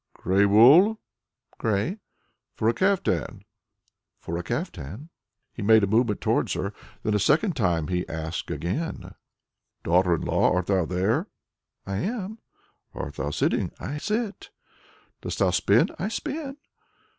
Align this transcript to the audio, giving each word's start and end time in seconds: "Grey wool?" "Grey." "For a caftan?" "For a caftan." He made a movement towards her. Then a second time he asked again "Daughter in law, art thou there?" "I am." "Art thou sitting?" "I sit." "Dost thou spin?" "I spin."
"Grey 0.15 0.47
wool?" 0.47 0.99
"Grey." 1.59 1.99
"For 2.55 2.67
a 2.67 2.73
caftan?" 2.73 3.43
"For 4.19 4.35
a 4.35 4.41
caftan." 4.41 5.09
He 5.53 5.61
made 5.61 5.83
a 5.83 5.85
movement 5.85 6.21
towards 6.21 6.53
her. 6.53 6.73
Then 7.03 7.13
a 7.13 7.19
second 7.19 7.55
time 7.55 7.87
he 7.87 8.09
asked 8.09 8.49
again 8.49 9.13
"Daughter 9.83 10.15
in 10.15 10.21
law, 10.21 10.51
art 10.55 10.65
thou 10.65 10.85
there?" 10.87 11.27
"I 11.85 11.97
am." 11.97 12.39
"Art 12.95 13.13
thou 13.17 13.29
sitting?" 13.29 13.71
"I 13.79 13.99
sit." 13.99 14.49
"Dost 15.21 15.37
thou 15.37 15.51
spin?" 15.51 15.89
"I 15.99 16.07
spin." 16.07 16.57